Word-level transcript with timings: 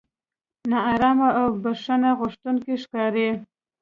نا 0.69 0.79
ارامه 0.93 1.29
او 1.41 1.47
بښنه 1.63 2.09
غوښتونکي 2.19 2.73
ښکاري. 2.83 3.29